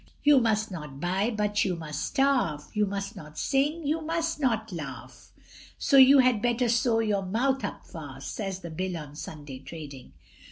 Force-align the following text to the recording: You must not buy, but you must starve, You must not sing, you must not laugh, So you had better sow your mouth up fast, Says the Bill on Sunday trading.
You 0.23 0.39
must 0.39 0.71
not 0.71 0.99
buy, 0.99 1.29
but 1.29 1.63
you 1.63 1.75
must 1.75 2.03
starve, 2.03 2.65
You 2.73 2.87
must 2.87 3.15
not 3.15 3.37
sing, 3.37 3.85
you 3.85 4.01
must 4.01 4.39
not 4.39 4.71
laugh, 4.71 5.31
So 5.77 5.95
you 5.97 6.17
had 6.17 6.41
better 6.41 6.69
sow 6.69 6.97
your 7.01 7.21
mouth 7.23 7.63
up 7.63 7.85
fast, 7.85 8.33
Says 8.33 8.61
the 8.61 8.71
Bill 8.71 8.97
on 8.97 9.15
Sunday 9.15 9.59
trading. 9.59 10.13